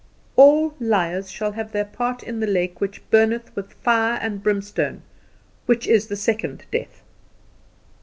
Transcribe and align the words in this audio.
"All 0.35 0.73
liars 0.79 1.29
shall 1.29 1.51
have 1.51 1.73
their 1.73 1.85
part 1.85 2.23
in 2.23 2.39
the 2.39 2.47
lake 2.47 2.81
which 2.81 3.07
burneth 3.11 3.55
with 3.55 3.73
fire 3.73 4.17
and 4.19 4.41
brimstone, 4.41 5.03
which 5.67 5.85
is 5.85 6.07
the 6.07 6.15
second 6.15 6.65
death." 6.71 7.03